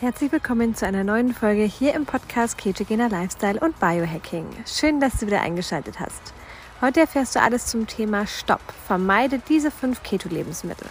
Herzlich 0.00 0.30
willkommen 0.30 0.76
zu 0.76 0.86
einer 0.86 1.02
neuen 1.02 1.34
Folge 1.34 1.64
hier 1.64 1.92
im 1.94 2.06
Podcast 2.06 2.56
Ketogener 2.56 3.08
Lifestyle 3.08 3.58
und 3.58 3.80
Biohacking. 3.80 4.46
Schön, 4.64 5.00
dass 5.00 5.18
du 5.18 5.26
wieder 5.26 5.40
eingeschaltet 5.40 5.98
hast. 5.98 6.22
Heute 6.80 7.00
erfährst 7.00 7.34
du 7.34 7.40
alles 7.40 7.66
zum 7.66 7.88
Thema 7.88 8.24
Stopp. 8.24 8.60
Vermeide 8.86 9.40
diese 9.48 9.72
fünf 9.72 10.04
Keto-Lebensmittel. 10.04 10.86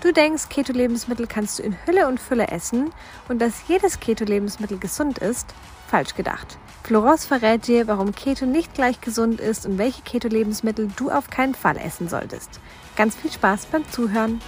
Du 0.00 0.12
denkst, 0.12 0.48
Keto-Lebensmittel 0.48 1.26
kannst 1.26 1.58
du 1.58 1.64
in 1.64 1.76
Hülle 1.86 2.06
und 2.06 2.20
Fülle 2.20 2.46
essen 2.46 2.92
und 3.28 3.40
dass 3.40 3.66
jedes 3.66 3.98
Keto-Lebensmittel 3.98 4.78
gesund 4.78 5.18
ist? 5.18 5.52
Falsch 5.88 6.14
gedacht. 6.14 6.56
Floros 6.84 7.26
verrät 7.26 7.66
dir, 7.66 7.88
warum 7.88 8.14
Keto 8.14 8.46
nicht 8.46 8.74
gleich 8.74 9.00
gesund 9.00 9.40
ist 9.40 9.66
und 9.66 9.76
welche 9.76 10.02
Keto-Lebensmittel 10.02 10.88
du 10.94 11.10
auf 11.10 11.30
keinen 11.30 11.56
Fall 11.56 11.78
essen 11.78 12.08
solltest. 12.08 12.60
Ganz 12.94 13.16
viel 13.16 13.32
Spaß 13.32 13.66
beim 13.66 13.90
Zuhören. 13.90 14.40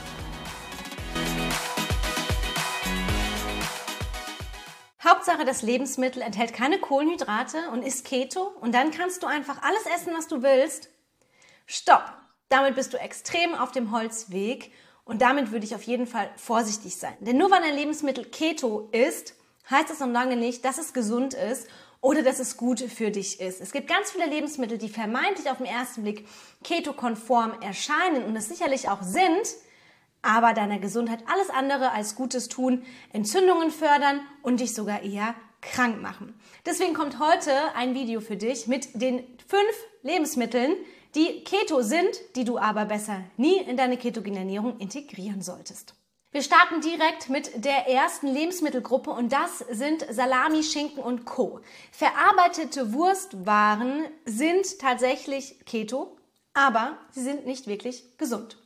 Hauptsache, 5.28 5.44
das 5.44 5.60
Lebensmittel 5.60 6.22
enthält 6.22 6.54
keine 6.54 6.78
Kohlenhydrate 6.78 7.68
und 7.70 7.82
ist 7.82 8.06
Keto 8.06 8.50
und 8.62 8.74
dann 8.74 8.90
kannst 8.90 9.22
du 9.22 9.26
einfach 9.26 9.60
alles 9.62 9.84
essen, 9.94 10.14
was 10.16 10.26
du 10.26 10.42
willst. 10.42 10.88
Stopp! 11.66 12.14
Damit 12.48 12.76
bist 12.76 12.94
du 12.94 12.96
extrem 12.96 13.54
auf 13.54 13.70
dem 13.70 13.92
Holzweg 13.92 14.72
und 15.04 15.20
damit 15.20 15.52
würde 15.52 15.66
ich 15.66 15.74
auf 15.74 15.82
jeden 15.82 16.06
Fall 16.06 16.30
vorsichtig 16.36 16.96
sein. 16.96 17.12
Denn 17.20 17.36
nur 17.36 17.50
weil 17.50 17.62
ein 17.62 17.74
Lebensmittel 17.74 18.24
Keto 18.24 18.88
ist, 18.90 19.34
heißt 19.68 19.90
das 19.90 20.00
noch 20.00 20.08
lange 20.08 20.36
nicht, 20.36 20.64
dass 20.64 20.78
es 20.78 20.94
gesund 20.94 21.34
ist 21.34 21.68
oder 22.00 22.22
dass 22.22 22.38
es 22.38 22.56
gut 22.56 22.80
für 22.80 23.10
dich 23.10 23.38
ist. 23.38 23.60
Es 23.60 23.72
gibt 23.72 23.86
ganz 23.86 24.10
viele 24.10 24.30
Lebensmittel, 24.30 24.78
die 24.78 24.88
vermeintlich 24.88 25.50
auf 25.50 25.58
den 25.58 25.66
ersten 25.66 26.04
Blick 26.04 26.26
keto-konform 26.64 27.60
erscheinen 27.60 28.24
und 28.24 28.34
es 28.34 28.48
sicherlich 28.48 28.88
auch 28.88 29.02
sind, 29.02 29.46
aber 30.22 30.52
deiner 30.52 30.78
Gesundheit 30.78 31.22
alles 31.26 31.50
andere 31.50 31.92
als 31.92 32.14
Gutes 32.14 32.48
tun, 32.48 32.84
Entzündungen 33.12 33.70
fördern 33.70 34.20
und 34.42 34.60
dich 34.60 34.74
sogar 34.74 35.02
eher 35.02 35.34
krank 35.60 36.00
machen. 36.00 36.38
Deswegen 36.66 36.94
kommt 36.94 37.18
heute 37.18 37.52
ein 37.74 37.94
Video 37.94 38.20
für 38.20 38.36
dich 38.36 38.66
mit 38.66 39.00
den 39.00 39.24
fünf 39.46 39.86
Lebensmitteln, 40.02 40.74
die 41.14 41.42
Keto 41.44 41.82
sind, 41.82 42.10
die 42.36 42.44
du 42.44 42.58
aber 42.58 42.84
besser 42.84 43.22
nie 43.36 43.56
in 43.56 43.76
deine 43.76 43.96
ketogene 43.96 44.40
Ernährung 44.40 44.78
integrieren 44.78 45.42
solltest. 45.42 45.94
Wir 46.30 46.42
starten 46.42 46.82
direkt 46.82 47.30
mit 47.30 47.64
der 47.64 47.88
ersten 47.88 48.26
Lebensmittelgruppe 48.26 49.10
und 49.10 49.32
das 49.32 49.60
sind 49.70 50.06
Salami, 50.10 50.62
Schinken 50.62 51.02
und 51.02 51.24
Co. 51.24 51.60
Verarbeitete 51.90 52.92
Wurstwaren 52.92 54.04
sind 54.26 54.78
tatsächlich 54.78 55.64
Keto, 55.64 56.18
aber 56.52 56.98
sie 57.12 57.22
sind 57.22 57.46
nicht 57.46 57.66
wirklich 57.66 58.18
gesund. 58.18 58.58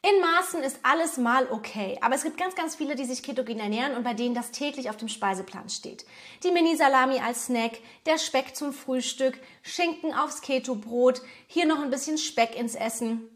In 0.00 0.20
Maßen 0.20 0.62
ist 0.62 0.78
alles 0.84 1.16
mal 1.16 1.48
okay, 1.50 1.98
aber 2.00 2.14
es 2.14 2.22
gibt 2.22 2.38
ganz, 2.38 2.54
ganz 2.54 2.76
viele, 2.76 2.94
die 2.94 3.04
sich 3.04 3.24
ketogen 3.24 3.58
ernähren 3.58 3.96
und 3.96 4.04
bei 4.04 4.14
denen 4.14 4.34
das 4.34 4.52
täglich 4.52 4.90
auf 4.90 4.96
dem 4.96 5.08
Speiseplan 5.08 5.68
steht. 5.68 6.06
Die 6.44 6.52
Mini-Salami 6.52 7.18
als 7.18 7.46
Snack, 7.46 7.80
der 8.06 8.18
Speck 8.18 8.54
zum 8.54 8.72
Frühstück, 8.72 9.40
Schinken 9.62 10.14
aufs 10.14 10.40
Keto-Brot, 10.40 11.20
hier 11.48 11.66
noch 11.66 11.82
ein 11.82 11.90
bisschen 11.90 12.16
Speck 12.16 12.56
ins 12.56 12.76
Essen. 12.76 13.28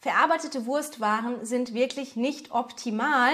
Verarbeitete 0.00 0.64
Wurstwaren 0.66 1.44
sind 1.44 1.74
wirklich 1.74 2.14
nicht 2.14 2.52
optimal 2.52 3.32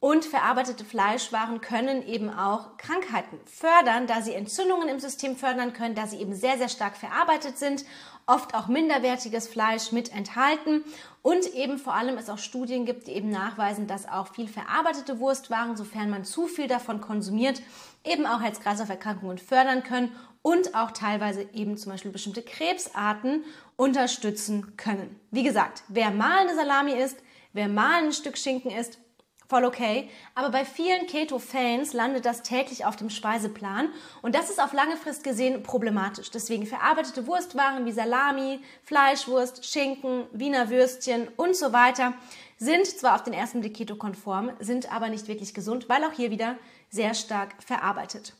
und 0.00 0.24
verarbeitete 0.24 0.86
Fleischwaren 0.86 1.60
können 1.60 2.06
eben 2.06 2.30
auch 2.30 2.78
Krankheiten 2.78 3.38
fördern, 3.44 4.06
da 4.06 4.22
sie 4.22 4.32
Entzündungen 4.32 4.88
im 4.88 5.00
System 5.00 5.36
fördern 5.36 5.74
können, 5.74 5.94
da 5.94 6.06
sie 6.06 6.16
eben 6.16 6.34
sehr, 6.34 6.56
sehr 6.56 6.70
stark 6.70 6.96
verarbeitet 6.96 7.58
sind 7.58 7.84
oft 8.26 8.54
auch 8.54 8.66
minderwertiges 8.66 9.46
Fleisch 9.46 9.92
mit 9.92 10.12
enthalten 10.12 10.84
und 11.22 11.46
eben 11.54 11.78
vor 11.78 11.94
allem 11.94 12.18
es 12.18 12.28
auch 12.28 12.38
Studien 12.38 12.84
gibt, 12.84 13.06
die 13.06 13.12
eben 13.12 13.30
nachweisen, 13.30 13.86
dass 13.86 14.08
auch 14.08 14.28
viel 14.34 14.48
verarbeitete 14.48 15.20
Wurstwaren, 15.20 15.76
sofern 15.76 16.10
man 16.10 16.24
zu 16.24 16.46
viel 16.46 16.66
davon 16.66 17.00
konsumiert, 17.00 17.62
eben 18.04 18.26
auch 18.26 18.40
Herz-Kreislauf-Erkrankungen 18.40 19.38
fördern 19.38 19.84
können 19.84 20.12
und 20.42 20.74
auch 20.74 20.90
teilweise 20.90 21.48
eben 21.54 21.76
zum 21.76 21.92
Beispiel 21.92 22.10
bestimmte 22.10 22.42
Krebsarten 22.42 23.44
unterstützen 23.76 24.76
können. 24.76 25.18
Wie 25.30 25.42
gesagt, 25.42 25.84
wer 25.88 26.10
mal 26.10 26.38
eine 26.38 26.54
Salami 26.54 26.92
isst, 26.92 27.18
wer 27.52 27.68
mal 27.68 28.04
ein 28.04 28.12
Stück 28.12 28.38
Schinken 28.38 28.70
isst, 28.70 28.98
voll 29.48 29.64
okay. 29.64 30.08
Aber 30.34 30.50
bei 30.50 30.64
vielen 30.64 31.06
Keto-Fans 31.06 31.92
landet 31.92 32.24
das 32.24 32.42
täglich 32.42 32.84
auf 32.84 32.96
dem 32.96 33.10
Speiseplan 33.10 33.88
und 34.22 34.34
das 34.34 34.50
ist 34.50 34.62
auf 34.62 34.72
lange 34.72 34.96
Frist 34.96 35.24
gesehen 35.24 35.62
problematisch. 35.62 36.30
Deswegen 36.30 36.66
verarbeitete 36.66 37.26
Wurstwaren 37.26 37.84
wie 37.86 37.92
Salami, 37.92 38.60
Fleischwurst, 38.82 39.64
Schinken, 39.64 40.24
Wiener 40.32 40.70
Würstchen 40.70 41.28
und 41.36 41.56
so 41.56 41.72
weiter 41.72 42.14
sind 42.58 42.86
zwar 42.86 43.14
auf 43.14 43.22
den 43.22 43.34
ersten 43.34 43.60
Blick 43.60 43.74
keto-konform, 43.74 44.52
sind 44.60 44.92
aber 44.92 45.08
nicht 45.08 45.28
wirklich 45.28 45.52
gesund, 45.52 45.88
weil 45.88 46.04
auch 46.04 46.12
hier 46.12 46.30
wieder 46.30 46.56
sehr 46.88 47.14
stark 47.14 47.62
verarbeitet. 47.62 48.34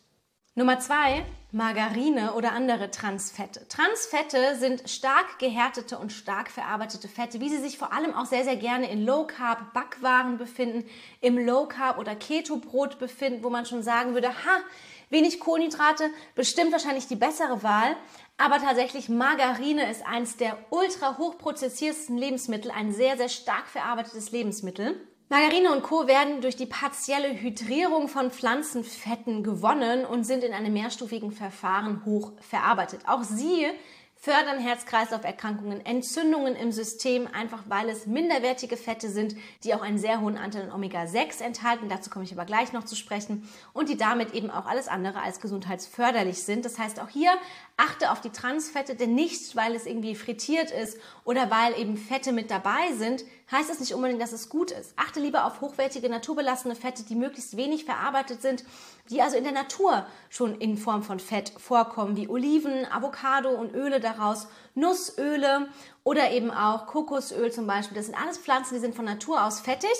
Nummer 0.55 0.81
zwei, 0.81 1.27
Margarine 1.57 2.35
oder 2.35 2.53
andere 2.53 2.91
Transfette. 2.91 3.67
Transfette 3.69 4.57
sind 4.57 4.91
stark 4.91 5.39
gehärtete 5.39 5.97
und 5.97 6.13
stark 6.13 6.51
verarbeitete 6.51 7.09
Fette, 7.09 7.41
wie 7.41 7.49
sie 7.49 7.57
sich 7.57 7.79
vor 7.79 7.95
allem 7.95 8.15
auch 8.15 8.27
sehr, 8.27 8.45
sehr 8.45 8.57
gerne 8.57 8.91
in 8.91 9.07
Low 9.07 9.27
Carb 9.27 9.73
Backwaren 9.73 10.37
befinden, 10.37 10.87
im 11.23 11.39
Low 11.39 11.65
Carb 11.65 11.97
oder 11.97 12.15
Keto 12.15 12.59
Brot 12.59 12.99
befinden, 12.99 13.43
wo 13.43 13.49
man 13.49 13.65
schon 13.65 13.83
sagen 13.83 14.13
würde, 14.13 14.29
ha, 14.29 14.61
wenig 15.09 15.41
Kohlenhydrate, 15.41 16.11
bestimmt 16.35 16.73
wahrscheinlich 16.73 17.07
die 17.07 17.17
bessere 17.17 17.63
Wahl. 17.63 17.97
Aber 18.37 18.59
tatsächlich 18.59 19.09
Margarine 19.09 19.91
ist 19.91 20.05
eins 20.05 20.37
der 20.37 20.59
ultra 20.69 21.17
hochprozessiertesten 21.17 22.19
Lebensmittel, 22.19 22.71
ein 22.71 22.93
sehr, 22.93 23.17
sehr 23.17 23.31
stark 23.31 23.67
verarbeitetes 23.67 24.31
Lebensmittel. 24.31 25.01
Margarine 25.29 25.73
und 25.73 25.83
Co. 25.83 26.07
werden 26.07 26.41
durch 26.41 26.55
die 26.55 26.67
partielle 26.67 27.41
Hydrierung 27.41 28.07
von 28.07 28.31
Pflanzenfetten 28.31 29.43
gewonnen 29.43 30.05
und 30.05 30.23
sind 30.23 30.45
in 30.45 30.53
einem 30.53 30.73
mehrstufigen 30.73 31.33
Verfahren 31.33 32.05
hoch 32.05 32.31
verarbeitet. 32.41 33.01
Auch 33.09 33.25
sie 33.25 33.67
fördern 34.15 34.61
Herz-Kreislauf-Erkrankungen, 34.61 35.85
Entzündungen 35.85 36.55
im 36.55 36.71
System, 36.71 37.29
einfach 37.33 37.65
weil 37.67 37.89
es 37.89 38.07
minderwertige 38.07 38.77
Fette 38.77 39.09
sind, 39.09 39.35
die 39.65 39.75
auch 39.75 39.83
einen 39.83 39.99
sehr 39.99 40.21
hohen 40.21 40.39
Anteil 40.39 40.63
an 40.63 40.73
Omega-6 40.73 41.43
enthalten. 41.43 41.89
Dazu 41.89 42.09
komme 42.09 42.25
ich 42.25 42.33
aber 42.33 42.45
gleich 42.45 42.73
noch 42.73 42.85
zu 42.85 42.95
sprechen. 42.95 43.49
Und 43.73 43.89
die 43.89 43.97
damit 43.97 44.33
eben 44.33 44.51
auch 44.53 44.67
alles 44.67 44.87
andere 44.87 45.23
als 45.23 45.41
gesundheitsförderlich 45.41 46.43
sind. 46.43 46.65
Das 46.65 46.79
heißt, 46.79 47.01
auch 47.01 47.09
hier 47.09 47.33
achte 47.79 48.11
auf 48.11 48.23
die 48.23 48.31
Transfette, 48.31 48.95
denn 48.95 49.15
nicht, 49.15 49.55
weil 49.55 49.75
es 49.75 49.85
irgendwie 49.85 50.15
frittiert 50.15 50.71
ist 50.71 50.99
oder 51.25 51.51
weil 51.51 51.79
eben 51.79 51.99
Fette 51.99 52.33
mit 52.33 52.51
dabei 52.51 52.93
sind, 52.95 53.25
heißt 53.53 53.71
es 53.71 53.81
nicht 53.81 53.95
unbedingt, 53.95 54.21
dass 54.21 54.33
es 54.33 54.49
gut 54.49 54.71
ist. 54.71 54.95
Achte 54.97 55.21
lieber 55.21 55.45
auf 55.45 55.61
hochwertige, 55.61 56.09
naturbelassene 56.09 56.75
Fette, 56.75 57.03
die 57.05 57.15
möglichst 57.15 57.57
wenig 57.57 57.85
verarbeitet 57.85 58.41
sind, 58.41 58.65
die 59.11 59.21
also 59.21 59.37
in 59.37 59.45
der 59.45 59.53
Natur 59.53 60.07
schon 60.31 60.55
in 60.59 60.79
Form 60.79 61.03
von 61.03 61.21
Fett 61.21 61.53
vorkommen, 61.59 62.17
wie 62.17 62.29
Oliven, 62.29 62.87
Avocado 62.91 63.51
und 63.51 63.75
Öle 63.75 64.01
daraus, 64.01 64.49
Nussöle 64.75 65.69
oder 66.03 66.31
eben 66.31 66.51
auch 66.51 66.87
Kokosöl 66.87 67.53
zum 67.53 67.67
Beispiel. 67.67 67.97
Das 67.97 68.07
sind 68.07 68.21
alles 68.21 68.39
Pflanzen, 68.39 68.75
die 68.75 68.81
sind 68.81 68.95
von 68.95 69.05
Natur 69.05 69.45
aus 69.45 69.61
fettig 69.61 69.91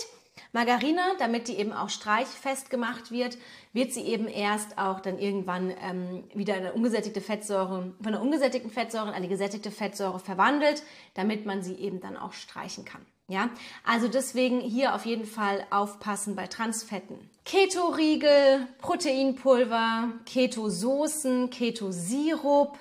Margarine, 0.53 1.01
damit 1.19 1.49
die 1.49 1.57
eben 1.59 1.73
auch 1.73 1.89
streichfest 1.89 2.71
gemacht 2.71 3.11
wird, 3.11 3.39
wird 3.73 3.93
sie 3.93 4.03
eben 4.03 4.29
erst 4.29 4.79
auch 4.79 5.01
dann 5.01 5.19
irgendwann 5.19 5.73
ähm, 5.83 6.25
wieder 6.35 6.55
eine 6.55 6.73
ungesättigte 6.73 7.21
Fettsäure, 7.21 7.93
von 8.03 8.15
einer 8.15 8.23
ungesättigten 8.23 8.71
Fettsäure 8.71 9.09
in 9.09 9.15
eine 9.15 9.29
gesättigte 9.29 9.71
Fettsäure 9.71 10.19
verwandelt, 10.19 10.83
damit 11.15 11.47
man 11.47 11.63
sie 11.63 11.75
eben 11.75 12.01
dann 12.01 12.17
auch 12.17 12.33
streichen 12.33 12.85
kann. 12.85 13.05
Ja, 13.29 13.51
also 13.85 14.07
deswegen 14.07 14.61
hier 14.61 14.95
auf 14.95 15.05
jeden 15.05 15.27
Fall 15.27 15.67
aufpassen 15.71 16.37
bei 16.37 16.47
Transfetten. 16.47 17.19
Keto-Riegel, 17.45 18.69
Proteinpulver, 18.79 20.13
Keto-Soßen, 20.27 21.51
Keto-Sirup, 21.51 22.79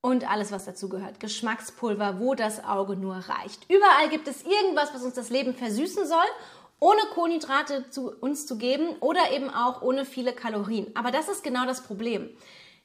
und 0.00 0.30
alles, 0.30 0.52
was 0.52 0.64
dazu 0.64 0.88
gehört. 0.88 1.20
Geschmackspulver, 1.20 2.20
wo 2.20 2.34
das 2.34 2.64
Auge 2.64 2.96
nur 2.96 3.16
reicht. 3.16 3.68
Überall 3.68 4.08
gibt 4.08 4.28
es 4.28 4.42
irgendwas, 4.42 4.94
was 4.94 5.02
uns 5.02 5.14
das 5.14 5.30
Leben 5.30 5.54
versüßen 5.54 6.06
soll 6.06 6.26
ohne 6.80 7.00
Kohlenhydrate 7.14 7.90
zu 7.90 8.12
uns 8.20 8.46
zu 8.46 8.58
geben 8.58 8.96
oder 9.00 9.32
eben 9.32 9.50
auch 9.50 9.82
ohne 9.82 10.04
viele 10.04 10.32
Kalorien. 10.32 10.90
Aber 10.94 11.10
das 11.10 11.28
ist 11.28 11.42
genau 11.42 11.66
das 11.66 11.82
Problem. 11.82 12.30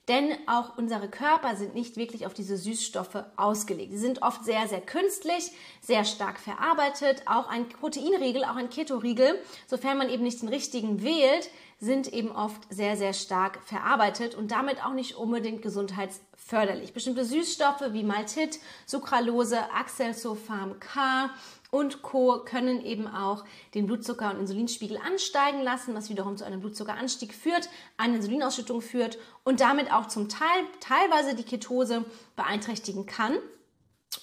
Denn 0.09 0.33
auch 0.47 0.77
unsere 0.77 1.07
Körper 1.07 1.55
sind 1.55 1.75
nicht 1.75 1.95
wirklich 1.95 2.25
auf 2.25 2.33
diese 2.33 2.57
Süßstoffe 2.57 3.23
ausgelegt. 3.37 3.93
Sie 3.93 3.99
sind 3.99 4.21
oft 4.21 4.43
sehr, 4.43 4.67
sehr 4.67 4.81
künstlich, 4.81 5.51
sehr 5.79 6.03
stark 6.03 6.39
verarbeitet. 6.39 7.23
Auch 7.25 7.47
ein 7.47 7.69
Proteinriegel, 7.69 8.43
auch 8.43 8.57
ein 8.57 8.69
Ketoriegel, 8.69 9.39
sofern 9.65 9.97
man 9.97 10.09
eben 10.09 10.23
nicht 10.23 10.41
den 10.41 10.49
richtigen 10.49 11.03
wählt, 11.03 11.49
sind 11.83 12.11
eben 12.13 12.31
oft 12.31 12.61
sehr, 12.69 12.95
sehr 12.95 13.11
stark 13.11 13.59
verarbeitet 13.65 14.35
und 14.35 14.51
damit 14.51 14.83
auch 14.83 14.93
nicht 14.93 15.15
unbedingt 15.15 15.61
gesundheitsförderlich. 15.61 16.93
Bestimmte 16.93 17.25
Süßstoffe 17.25 17.91
wie 17.91 18.03
Maltit, 18.03 18.59
Sucralose, 18.85 19.59
Accelsulfam 19.73 20.79
K 20.79 21.29
und 21.71 22.01
Co. 22.01 22.39
können 22.45 22.85
eben 22.85 23.07
auch 23.07 23.43
den 23.73 23.85
Blutzucker- 23.85 24.31
und 24.31 24.39
Insulinspiegel 24.39 24.97
ansteigen 24.97 25.61
lassen, 25.61 25.93
was 25.93 26.09
wiederum 26.09 26.37
zu 26.37 26.45
einem 26.45 26.61
Blutzuckeranstieg 26.61 27.33
führt, 27.33 27.67
eine 27.97 28.15
Insulinausschüttung 28.15 28.81
führt 28.81 29.17
und 29.43 29.59
damit 29.59 29.91
auch 29.91 30.07
zum 30.07 30.29
Teil 30.29 30.63
teilweise 30.79 31.35
die 31.35 31.43
Ketose 31.43 32.05
beeinträchtigen 32.37 33.05
kann 33.05 33.37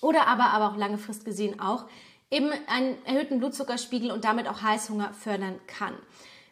oder 0.00 0.28
aber, 0.28 0.44
aber 0.44 0.72
auch 0.72 0.76
lange 0.76 0.98
gesehen 1.24 1.60
auch 1.60 1.84
eben 2.30 2.50
einen 2.68 3.04
erhöhten 3.04 3.38
Blutzuckerspiegel 3.38 4.10
und 4.10 4.24
damit 4.24 4.48
auch 4.48 4.62
Heißhunger 4.62 5.12
fördern 5.12 5.60
kann. 5.66 5.94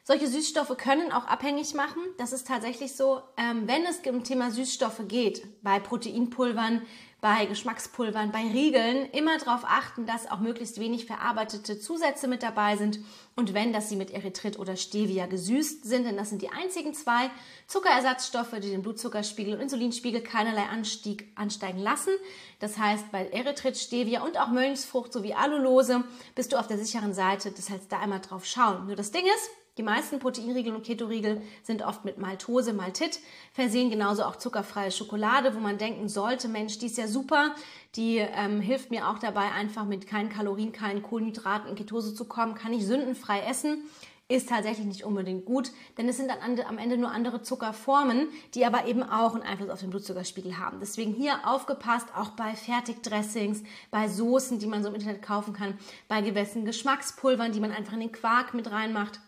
Solche 0.09 0.27
Süßstoffe 0.27 0.75
können 0.79 1.13
auch 1.13 1.27
abhängig 1.27 1.75
machen. 1.75 2.01
Das 2.17 2.33
ist 2.33 2.47
tatsächlich 2.47 2.97
so, 2.97 3.21
ähm, 3.37 3.69
wenn 3.69 3.85
es 3.85 3.99
um 4.11 4.25
Thema 4.25 4.51
Süßstoffe 4.51 5.03
geht, 5.07 5.47
bei 5.63 5.79
Proteinpulvern, 5.81 6.81
bei 7.21 7.45
Geschmackspulvern, 7.45 8.33
bei 8.33 8.41
Riegeln, 8.41 9.11
immer 9.11 9.37
darauf 9.37 9.65
achten, 9.67 10.07
dass 10.07 10.31
auch 10.31 10.39
möglichst 10.39 10.81
wenig 10.81 11.05
verarbeitete 11.05 11.79
Zusätze 11.79 12.27
mit 12.27 12.43
dabei 12.43 12.79
sind 12.79 13.01
und 13.37 13.53
wenn, 13.53 13.75
dass 13.75 13.91
sie 13.91 13.97
mit 13.97 14.11
Erythrit 14.11 14.59
oder 14.59 14.77
Stevia 14.77 15.27
gesüßt 15.27 15.85
sind, 15.85 16.07
denn 16.07 16.17
das 16.17 16.31
sind 16.31 16.41
die 16.41 16.53
einzigen 16.53 16.95
zwei 16.95 17.31
Zuckerersatzstoffe, 17.67 18.55
die 18.63 18.71
den 18.71 18.81
Blutzuckerspiegel 18.81 19.53
und 19.53 19.61
Insulinspiegel 19.61 20.23
keinerlei 20.23 20.63
Anstieg, 20.73 21.31
ansteigen 21.35 21.81
lassen. 21.81 22.13
Das 22.61 22.79
heißt, 22.79 23.13
bei 23.13 23.29
Erythrit, 23.29 23.77
Stevia 23.77 24.23
und 24.23 24.41
auch 24.41 24.49
Mönchsfrucht 24.49 25.13
sowie 25.13 25.35
Alulose 25.35 26.05
bist 26.35 26.55
du 26.55 26.57
auf 26.57 26.67
der 26.67 26.79
sicheren 26.79 27.13
Seite. 27.13 27.51
Das 27.51 27.69
heißt, 27.69 27.93
da 27.93 27.99
einmal 27.99 28.21
drauf 28.21 28.47
schauen. 28.47 28.87
Nur 28.87 28.97
das 28.97 29.11
Ding 29.11 29.27
ist, 29.27 29.51
die 29.79 29.85
meisten 29.85 30.19
Proteinriegel 30.19 30.75
und 30.75 30.85
Ketoriegel 30.85 31.41
sind 31.63 31.83
oft 31.83 32.05
mit 32.05 32.19
Maltose, 32.19 32.73
Maltit 32.73 33.21
versehen, 33.53 33.91
genauso 33.91 34.25
auch 34.25 34.37
zuckerfreie 34.37 34.91
Schokolade, 34.91 35.55
wo 35.55 35.61
man 35.61 35.79
denken 35.79 36.09
sollte, 36.09 36.49
Mensch, 36.49 36.79
die 36.79 36.87
ist 36.87 36.99
ja 36.99 37.07
super, 37.07 37.55
die 37.95 38.19
ähm, 38.19 38.61
hilft 38.61 38.91
mir 38.91 39.09
auch 39.09 39.21
dabei, 39.21 39.53
einfach 39.53 39.85
mit 39.85 40.09
keinen 40.09 40.31
Kalorien, 40.31 40.73
keinen 40.73 41.03
Kohlenhydraten 41.03 41.71
in 41.71 41.77
Ketose 41.77 42.13
zu 42.13 42.25
kommen, 42.25 42.57
kann 42.57 42.73
ich 42.73 42.85
sündenfrei 42.85 43.41
essen. 43.43 43.85
Ist 44.31 44.51
tatsächlich 44.51 44.85
nicht 44.85 45.05
unbedingt 45.05 45.47
gut, 45.47 45.73
denn 45.97 46.07
es 46.07 46.19
sind 46.19 46.29
dann 46.29 46.61
am 46.69 46.77
Ende 46.77 46.99
nur 46.99 47.11
andere 47.11 47.41
Zuckerformen, 47.41 48.29
die 48.55 48.67
aber 48.67 48.87
eben 48.87 49.03
auch 49.03 49.35
einen 49.35 49.43
Einfluss 49.43 49.71
auf 49.71 49.81
den 49.81 49.89
Blutzuckerspiegel 49.89 50.59
haben. 50.59 50.81
Deswegen 50.81 51.15
hier 51.15 51.39
aufgepasst, 51.47 52.09
auch 52.15 52.33
bei 52.33 52.55
Fertigdressings, 52.55 53.63
bei 53.91 54.07
Soßen, 54.07 54.59
die 54.59 54.67
man 54.67 54.83
so 54.83 54.91
im 54.91 54.97
Internet 54.97 55.23
kaufen 55.23 55.55
kann, 55.55 55.79
bei 56.09 56.21
gewissen 56.21 56.67
Geschmackspulvern, 56.67 57.53
die 57.53 57.61
man 57.61 57.73
einfach 57.73 57.95
in 57.95 58.01
den 58.01 58.13
Quark 58.13 58.53
mit 58.53 58.71
reinmacht 58.71 59.19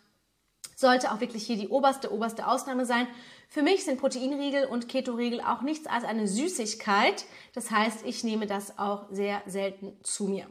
sollte 0.81 1.13
auch 1.13 1.21
wirklich 1.21 1.47
hier 1.47 1.57
die 1.57 1.69
oberste, 1.69 2.13
oberste 2.13 2.47
Ausnahme 2.47 2.87
sein. 2.87 3.07
Für 3.49 3.63
mich 3.63 3.85
sind 3.85 4.01
Proteinriegel 4.01 4.65
und 4.65 4.89
Ketoriegel 4.89 5.41
auch 5.41 5.63
nichts 5.63 5.87
als 5.87 6.05
eine 6.05 6.27
Süßigkeit. 6.27 7.25
Das 7.55 7.71
heißt, 7.71 8.07
ich 8.07 8.25
nehme 8.25 8.47
das 8.47 8.79
auch 8.79 9.07
sehr 9.11 9.43
selten 9.47 9.97
zu 10.03 10.25
mir. 10.25 10.47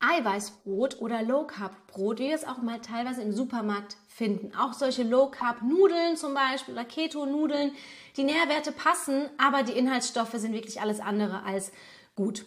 Eiweißbrot 0.00 1.00
oder 1.00 1.22
Low 1.22 1.44
Carb 1.44 1.88
Brot, 1.88 2.20
wie 2.20 2.28
wir 2.28 2.34
es 2.34 2.46
auch 2.46 2.58
mal 2.58 2.80
teilweise 2.80 3.20
im 3.20 3.32
Supermarkt 3.32 3.96
finden. 4.06 4.54
Auch 4.54 4.72
solche 4.72 5.02
Low 5.02 5.28
Carb 5.28 5.62
Nudeln 5.62 6.16
zum 6.16 6.34
Beispiel 6.34 6.74
oder 6.74 6.84
Keto 6.84 7.26
Nudeln. 7.26 7.72
Die 8.16 8.22
Nährwerte 8.22 8.70
passen, 8.70 9.28
aber 9.38 9.64
die 9.64 9.72
Inhaltsstoffe 9.72 10.34
sind 10.34 10.52
wirklich 10.52 10.80
alles 10.80 11.00
andere 11.00 11.42
als 11.42 11.72
gut. 12.14 12.46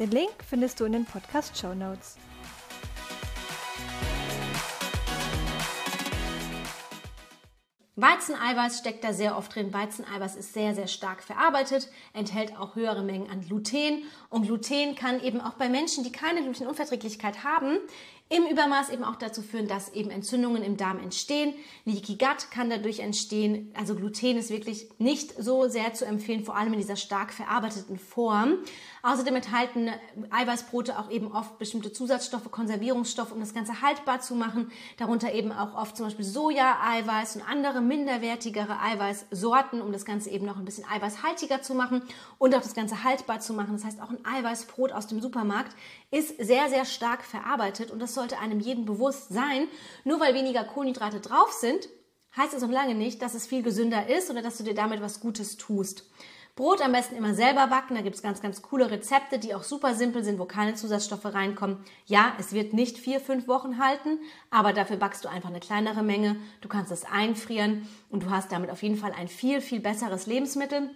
Den 0.00 0.10
Link 0.10 0.32
findest 0.48 0.80
du 0.80 0.86
in 0.86 0.92
den 0.92 1.04
Podcast 1.04 1.56
Show 1.56 1.72
Notes. 1.72 2.16
Weizeneiweiß 7.96 8.80
steckt 8.80 9.04
da 9.04 9.12
sehr 9.12 9.38
oft 9.38 9.54
drin. 9.54 9.72
Weizeneiweiß 9.72 10.34
ist 10.34 10.52
sehr, 10.52 10.74
sehr 10.74 10.88
stark 10.88 11.22
verarbeitet, 11.22 11.88
enthält 12.12 12.58
auch 12.58 12.74
höhere 12.74 13.04
Mengen 13.04 13.30
an 13.30 13.42
Gluten. 13.42 14.02
Und 14.30 14.46
Gluten 14.46 14.96
kann 14.96 15.22
eben 15.22 15.40
auch 15.40 15.54
bei 15.54 15.68
Menschen, 15.68 16.02
die 16.02 16.10
keine 16.10 16.42
Glutenunverträglichkeit 16.42 17.44
haben, 17.44 17.78
im 18.30 18.46
Übermaß 18.46 18.88
eben 18.88 19.04
auch 19.04 19.16
dazu 19.16 19.42
führen, 19.42 19.68
dass 19.68 19.92
eben 19.92 20.10
Entzündungen 20.10 20.62
im 20.62 20.78
Darm 20.78 20.98
entstehen. 20.98 21.54
Leaky 21.84 22.16
Gut 22.16 22.50
kann 22.50 22.70
dadurch 22.70 23.00
entstehen. 23.00 23.70
Also 23.78 23.94
Gluten 23.94 24.38
ist 24.38 24.50
wirklich 24.50 24.88
nicht 24.98 25.34
so 25.42 25.68
sehr 25.68 25.92
zu 25.92 26.06
empfehlen, 26.06 26.42
vor 26.42 26.56
allem 26.56 26.72
in 26.72 26.78
dieser 26.78 26.96
stark 26.96 27.34
verarbeiteten 27.34 27.98
Form. 27.98 28.58
Außerdem 29.02 29.36
enthalten 29.36 29.90
Eiweißbrote 30.30 30.98
auch 30.98 31.10
eben 31.10 31.30
oft 31.30 31.58
bestimmte 31.58 31.92
Zusatzstoffe, 31.92 32.50
Konservierungsstoffe, 32.50 33.32
um 33.32 33.40
das 33.40 33.52
Ganze 33.52 33.82
haltbar 33.82 34.20
zu 34.20 34.34
machen. 34.34 34.72
Darunter 34.96 35.34
eben 35.34 35.52
auch 35.52 35.74
oft 35.74 35.94
zum 35.94 36.06
Beispiel 36.06 36.24
Soja-Eiweiß 36.24 37.36
und 37.36 37.42
andere 37.42 37.82
minderwertigere 37.82 38.80
Eiweißsorten, 38.80 39.82
um 39.82 39.92
das 39.92 40.06
Ganze 40.06 40.30
eben 40.30 40.46
noch 40.46 40.56
ein 40.56 40.64
bisschen 40.64 40.86
eiweißhaltiger 40.88 41.60
zu 41.60 41.74
machen 41.74 42.00
und 42.38 42.54
auch 42.54 42.62
das 42.62 42.74
Ganze 42.74 43.04
haltbar 43.04 43.40
zu 43.40 43.52
machen. 43.52 43.74
Das 43.74 43.84
heißt, 43.84 44.00
auch 44.00 44.08
ein 44.08 44.24
Eiweißbrot 44.24 44.92
aus 44.92 45.06
dem 45.06 45.20
Supermarkt 45.20 45.76
ist 46.10 46.42
sehr, 46.42 46.70
sehr 46.70 46.86
stark 46.86 47.24
verarbeitet 47.24 47.90
und 47.90 47.98
das 47.98 48.14
sollte 48.24 48.38
einem 48.38 48.60
jeden 48.60 48.86
bewusst 48.86 49.28
sein. 49.28 49.68
Nur 50.04 50.18
weil 50.20 50.34
weniger 50.34 50.64
Kohlenhydrate 50.64 51.20
drauf 51.20 51.52
sind, 51.52 51.88
heißt 52.36 52.54
es 52.54 52.62
noch 52.62 52.70
lange 52.70 52.94
nicht, 52.94 53.20
dass 53.20 53.34
es 53.34 53.46
viel 53.46 53.62
gesünder 53.62 54.08
ist 54.08 54.30
oder 54.30 54.40
dass 54.40 54.56
du 54.56 54.64
dir 54.64 54.74
damit 54.74 55.02
was 55.02 55.20
Gutes 55.20 55.56
tust. 55.58 56.10
Brot 56.56 56.80
am 56.80 56.92
besten 56.92 57.16
immer 57.16 57.34
selber 57.34 57.66
backen. 57.66 57.96
Da 57.96 58.00
gibt 58.00 58.16
es 58.16 58.22
ganz, 58.22 58.40
ganz 58.40 58.62
coole 58.62 58.90
Rezepte, 58.90 59.38
die 59.38 59.54
auch 59.54 59.64
super 59.64 59.94
simpel 59.94 60.24
sind, 60.24 60.38
wo 60.38 60.46
keine 60.46 60.74
Zusatzstoffe 60.74 61.26
reinkommen. 61.26 61.78
Ja, 62.06 62.32
es 62.38 62.52
wird 62.52 62.72
nicht 62.72 62.96
vier, 62.96 63.20
fünf 63.20 63.48
Wochen 63.48 63.78
halten, 63.78 64.20
aber 64.50 64.72
dafür 64.72 64.96
backst 64.96 65.24
du 65.24 65.28
einfach 65.28 65.50
eine 65.50 65.60
kleinere 65.60 66.02
Menge. 66.02 66.36
Du 66.60 66.68
kannst 66.68 66.92
es 66.92 67.04
einfrieren 67.04 67.88
und 68.08 68.22
du 68.22 68.30
hast 68.30 68.52
damit 68.52 68.70
auf 68.70 68.82
jeden 68.82 68.96
Fall 68.96 69.12
ein 69.12 69.28
viel, 69.28 69.60
viel 69.60 69.80
besseres 69.80 70.26
Lebensmittel 70.26 70.90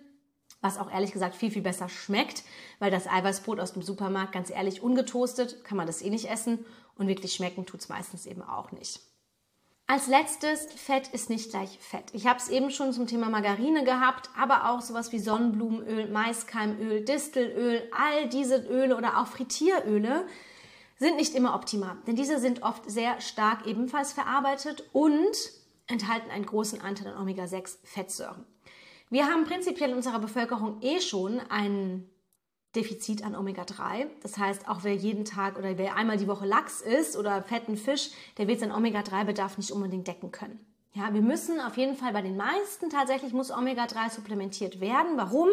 was 0.60 0.78
auch 0.78 0.90
ehrlich 0.90 1.12
gesagt 1.12 1.34
viel, 1.34 1.50
viel 1.50 1.62
besser 1.62 1.88
schmeckt, 1.88 2.42
weil 2.78 2.90
das 2.90 3.06
Eiweißbrot 3.06 3.60
aus 3.60 3.72
dem 3.72 3.82
Supermarkt, 3.82 4.32
ganz 4.32 4.50
ehrlich, 4.50 4.82
ungetoastet, 4.82 5.64
kann 5.64 5.76
man 5.76 5.86
das 5.86 6.02
eh 6.02 6.10
nicht 6.10 6.30
essen 6.30 6.64
und 6.96 7.06
wirklich 7.06 7.32
schmecken 7.32 7.66
tut 7.66 7.80
es 7.80 7.88
meistens 7.88 8.26
eben 8.26 8.42
auch 8.42 8.72
nicht. 8.72 9.00
Als 9.90 10.06
letztes, 10.06 10.66
Fett 10.66 11.08
ist 11.08 11.30
nicht 11.30 11.48
gleich 11.48 11.78
Fett. 11.80 12.12
Ich 12.12 12.26
habe 12.26 12.38
es 12.38 12.50
eben 12.50 12.70
schon 12.70 12.92
zum 12.92 13.06
Thema 13.06 13.30
Margarine 13.30 13.84
gehabt, 13.84 14.28
aber 14.38 14.68
auch 14.68 14.82
sowas 14.82 15.12
wie 15.12 15.18
Sonnenblumenöl, 15.18 16.10
Maiskeimöl, 16.10 17.02
Distelöl, 17.04 17.88
all 17.92 18.28
diese 18.28 18.56
Öle 18.56 18.96
oder 18.96 19.18
auch 19.18 19.28
Frittieröle 19.28 20.26
sind 20.98 21.16
nicht 21.16 21.34
immer 21.34 21.54
optimal, 21.54 21.96
denn 22.06 22.16
diese 22.16 22.38
sind 22.38 22.62
oft 22.62 22.90
sehr 22.90 23.20
stark 23.22 23.66
ebenfalls 23.66 24.12
verarbeitet 24.12 24.84
und 24.92 25.36
enthalten 25.86 26.30
einen 26.30 26.44
großen 26.44 26.82
Anteil 26.82 27.14
an 27.14 27.22
Omega-6-Fettsäuren. 27.22 28.44
Wir 29.10 29.26
haben 29.26 29.44
prinzipiell 29.44 29.90
in 29.90 29.96
unserer 29.96 30.18
Bevölkerung 30.18 30.82
eh 30.82 31.00
schon 31.00 31.40
ein 31.48 32.08
Defizit 32.76 33.24
an 33.24 33.34
Omega-3. 33.34 34.06
Das 34.22 34.36
heißt, 34.36 34.68
auch 34.68 34.84
wer 34.84 34.94
jeden 34.94 35.24
Tag 35.24 35.58
oder 35.58 35.78
wer 35.78 35.96
einmal 35.96 36.18
die 36.18 36.28
Woche 36.28 36.44
Lachs 36.44 36.82
isst 36.82 37.16
oder 37.16 37.42
fetten 37.42 37.76
Fisch, 37.76 38.10
der 38.36 38.48
wird 38.48 38.60
seinen 38.60 38.72
Omega-3-Bedarf 38.72 39.56
nicht 39.56 39.70
unbedingt 39.70 40.06
decken 40.06 40.30
können. 40.30 40.60
Ja, 40.92 41.14
wir 41.14 41.22
müssen 41.22 41.60
auf 41.60 41.78
jeden 41.78 41.96
Fall 41.96 42.12
bei 42.12 42.20
den 42.20 42.36
meisten 42.36 42.90
tatsächlich 42.90 43.32
muss 43.32 43.50
Omega-3 43.50 44.10
supplementiert 44.10 44.80
werden. 44.80 45.16
Warum? 45.16 45.48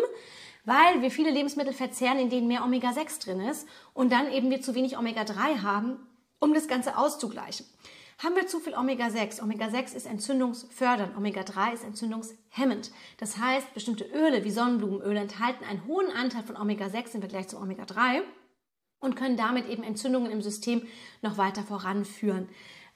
Weil 0.66 1.02
wir 1.02 1.12
viele 1.12 1.30
Lebensmittel 1.30 1.74
verzehren, 1.74 2.20
in 2.20 2.30
denen 2.30 2.48
mehr 2.48 2.66
Omega-6 2.66 3.24
drin 3.24 3.40
ist 3.42 3.68
und 3.94 4.12
dann 4.12 4.32
eben 4.32 4.50
wir 4.50 4.62
zu 4.62 4.76
wenig 4.76 4.98
Omega-3 4.98 5.62
haben, 5.62 5.98
um 6.40 6.54
das 6.54 6.68
Ganze 6.68 6.98
auszugleichen. 6.98 7.66
Haben 8.18 8.36
wir 8.38 8.48
zu 8.48 8.62
viel 8.62 8.76
Omega-6? 8.76 9.42
Omega-6 9.42 9.94
ist 9.94 10.06
entzündungsfördernd, 10.06 11.18
Omega-3 11.18 11.74
ist 11.74 11.84
entzündungshemmend. 11.84 12.92
Das 13.18 13.38
heißt, 13.38 13.74
bestimmte 13.74 14.06
Öle 14.06 14.46
wie 14.46 14.52
Sonnenblumenöle 14.52 15.20
enthalten 15.20 15.66
einen 15.66 15.86
hohen 15.86 16.12
Anteil 16.12 16.44
von 16.44 16.56
Omega-6 16.56 17.16
im 17.16 17.20
Vergleich 17.20 17.50
zu 17.50 17.58
Omega-3 17.58 18.22
und 19.00 19.18
können 19.18 19.36
damit 19.36 19.68
eben 19.68 19.84
Entzündungen 19.84 20.32
im 20.32 20.42
System 20.42 20.88
noch 21.22 21.38
weiter 21.38 21.64
voranführen. 21.64 22.48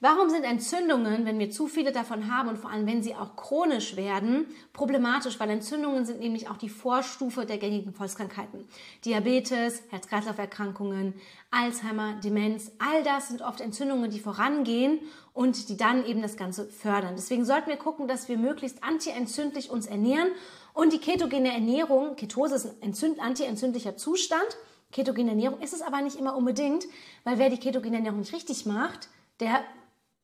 Warum 0.02 0.30
sind 0.30 0.44
Entzündungen, 0.44 1.26
wenn 1.26 1.38
wir 1.38 1.50
zu 1.50 1.66
viele 1.66 1.92
davon 1.92 2.34
haben 2.34 2.48
und 2.48 2.56
vor 2.56 2.70
allem 2.70 2.86
wenn 2.86 3.02
sie 3.02 3.14
auch 3.14 3.36
chronisch 3.36 3.96
werden, 3.96 4.46
problematisch? 4.72 5.38
Weil 5.38 5.50
Entzündungen 5.50 6.06
sind 6.06 6.20
nämlich 6.20 6.48
auch 6.48 6.56
die 6.56 6.70
Vorstufe 6.70 7.44
der 7.44 7.58
gängigen 7.58 7.92
Volkskrankheiten. 7.92 8.66
Diabetes, 9.04 9.82
Herz-Kreislauf-Erkrankungen, 9.90 11.12
Alzheimer, 11.50 12.14
Demenz, 12.24 12.72
all 12.78 13.02
das 13.02 13.28
sind 13.28 13.42
oft 13.42 13.60
Entzündungen, 13.60 14.10
die 14.10 14.20
vorangehen 14.20 15.00
und 15.34 15.68
die 15.68 15.76
dann 15.76 16.06
eben 16.06 16.22
das 16.22 16.38
Ganze 16.38 16.70
fördern. 16.70 17.12
Deswegen 17.14 17.44
sollten 17.44 17.68
wir 17.68 17.76
gucken, 17.76 18.08
dass 18.08 18.30
wir 18.30 18.38
möglichst 18.38 18.82
antientzündlich 18.82 19.68
uns 19.68 19.86
ernähren 19.86 20.28
und 20.72 20.94
die 20.94 20.98
ketogene 20.98 21.52
Ernährung, 21.52 22.16
Ketose 22.16 22.54
ist 22.54 22.82
ein 22.82 23.20
antientzündlicher 23.20 23.98
Zustand, 23.98 24.56
ketogene 24.92 25.32
Ernährung 25.32 25.60
ist 25.60 25.74
es 25.74 25.82
aber 25.82 26.00
nicht 26.00 26.16
immer 26.16 26.36
unbedingt, 26.36 26.86
weil 27.24 27.38
wer 27.38 27.50
die 27.50 27.58
ketogene 27.58 27.96
Ernährung 27.96 28.20
nicht 28.20 28.32
richtig 28.32 28.64
macht, 28.64 29.10
der 29.40 29.62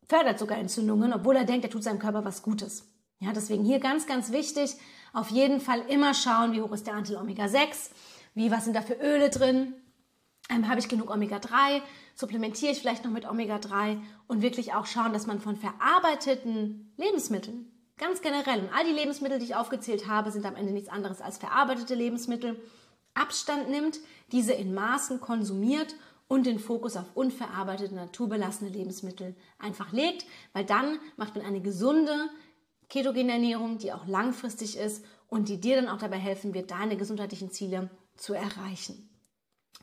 fördert 0.08 0.38
sogar 0.38 0.58
Entzündungen, 0.58 1.12
obwohl 1.12 1.36
er 1.36 1.44
denkt, 1.44 1.64
er 1.64 1.70
tut 1.70 1.84
seinem 1.84 1.98
Körper 1.98 2.24
was 2.24 2.42
Gutes. 2.42 2.84
Ja, 3.18 3.32
deswegen 3.32 3.64
hier 3.64 3.80
ganz, 3.80 4.06
ganz 4.06 4.30
wichtig, 4.30 4.76
auf 5.12 5.30
jeden 5.30 5.60
Fall 5.60 5.80
immer 5.88 6.12
schauen, 6.14 6.52
wie 6.52 6.60
hoch 6.60 6.72
ist 6.72 6.86
der 6.86 6.94
Anteil 6.94 7.16
Omega-6, 7.16 7.90
wie, 8.34 8.50
was 8.50 8.64
sind 8.64 8.76
da 8.76 8.82
für 8.82 8.94
Öle 8.94 9.30
drin, 9.30 9.74
Ähm, 10.48 10.68
Habe 10.68 10.78
ich 10.78 10.88
genug 10.88 11.10
Omega-3? 11.10 11.82
Supplementiere 12.14 12.72
ich 12.72 12.78
vielleicht 12.78 13.04
noch 13.04 13.10
mit 13.10 13.28
Omega-3? 13.28 13.98
Und 14.28 14.42
wirklich 14.42 14.74
auch 14.74 14.86
schauen, 14.86 15.12
dass 15.12 15.26
man 15.26 15.40
von 15.40 15.56
verarbeiteten 15.56 16.92
Lebensmitteln, 16.96 17.72
ganz 17.96 18.20
generell, 18.20 18.60
und 18.60 18.68
all 18.72 18.84
die 18.84 18.92
Lebensmittel, 18.92 19.38
die 19.38 19.46
ich 19.46 19.56
aufgezählt 19.56 20.06
habe, 20.06 20.30
sind 20.30 20.46
am 20.46 20.54
Ende 20.54 20.72
nichts 20.72 20.88
anderes 20.88 21.20
als 21.20 21.38
verarbeitete 21.38 21.94
Lebensmittel, 21.94 22.60
Abstand 23.14 23.70
nimmt, 23.70 23.98
diese 24.30 24.52
in 24.52 24.74
Maßen 24.74 25.20
konsumiert 25.20 25.94
und 26.28 26.46
den 26.46 26.58
Fokus 26.58 26.96
auf 26.96 27.14
unverarbeitete, 27.14 27.94
naturbelassene 27.94 28.70
Lebensmittel 28.70 29.34
einfach 29.58 29.92
legt, 29.92 30.26
weil 30.52 30.64
dann 30.64 30.98
macht 31.16 31.36
man 31.36 31.44
eine 31.44 31.60
gesunde 31.60 32.30
ketogene 32.88 33.32
Ernährung, 33.32 33.78
die 33.78 33.92
auch 33.92 34.06
langfristig 34.06 34.76
ist 34.76 35.04
und 35.28 35.48
die 35.48 35.60
dir 35.60 35.76
dann 35.76 35.88
auch 35.88 35.98
dabei 35.98 36.18
helfen 36.18 36.54
wird, 36.54 36.70
deine 36.70 36.96
gesundheitlichen 36.96 37.50
Ziele 37.50 37.90
zu 38.16 38.34
erreichen. 38.34 39.08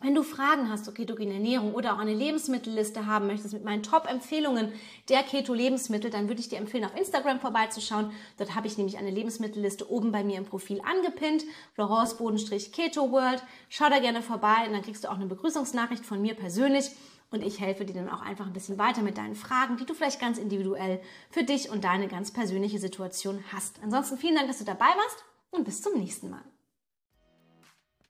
Wenn 0.01 0.15
du 0.15 0.23
Fragen 0.23 0.69
hast 0.69 0.83
zur 0.83 0.93
ketogenen 0.93 1.35
Ernährung 1.35 1.73
oder 1.73 1.93
auch 1.93 1.99
eine 1.99 2.13
Lebensmittelliste 2.13 3.05
haben 3.05 3.27
möchtest 3.27 3.53
mit 3.53 3.63
meinen 3.63 3.83
Top-Empfehlungen 3.83 4.73
der 5.07 5.23
Keto-Lebensmittel, 5.23 6.11
dann 6.11 6.27
würde 6.27 6.41
ich 6.41 6.49
dir 6.49 6.57
empfehlen, 6.57 6.83
auf 6.83 6.97
Instagram 6.97 7.39
vorbeizuschauen. 7.39 8.11
Dort 8.37 8.53
habe 8.53 8.67
ich 8.67 8.77
nämlich 8.77 8.97
eine 8.97 9.11
Lebensmittelliste 9.11 9.89
oben 9.89 10.11
bei 10.11 10.25
mir 10.25 10.37
im 10.37 10.45
Profil 10.45 10.81
angepinnt, 10.81 11.45
Florence 11.73 12.17
Keto 12.71 13.11
World. 13.11 13.43
Schau 13.69 13.89
da 13.89 13.99
gerne 13.99 14.21
vorbei 14.21 14.67
und 14.67 14.73
dann 14.73 14.81
kriegst 14.81 15.05
du 15.05 15.09
auch 15.09 15.15
eine 15.15 15.27
Begrüßungsnachricht 15.27 16.05
von 16.05 16.21
mir 16.21 16.33
persönlich 16.33 16.91
und 17.31 17.41
ich 17.41 17.59
helfe 17.59 17.85
dir 17.85 17.93
dann 17.95 18.09
auch 18.09 18.21
einfach 18.21 18.45
ein 18.45 18.53
bisschen 18.53 18.77
weiter 18.77 19.01
mit 19.01 19.17
deinen 19.17 19.35
Fragen, 19.35 19.77
die 19.77 19.85
du 19.85 19.93
vielleicht 19.93 20.19
ganz 20.19 20.37
individuell 20.37 21.01
für 21.29 21.43
dich 21.43 21.69
und 21.69 21.83
deine 21.83 22.07
ganz 22.07 22.31
persönliche 22.31 22.79
Situation 22.79 23.43
hast. 23.51 23.79
Ansonsten 23.81 24.17
vielen 24.17 24.35
Dank, 24.35 24.47
dass 24.47 24.59
du 24.59 24.65
dabei 24.65 24.85
warst 24.85 25.25
und 25.49 25.63
bis 25.63 25.81
zum 25.81 25.97
nächsten 25.99 26.29
Mal. 26.29 26.43